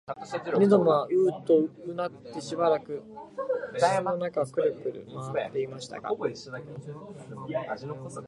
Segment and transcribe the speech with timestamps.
[0.57, 3.03] 犬どもはううとうなってしばらく
[3.75, 6.09] 室の中をくるくる廻っていましたが、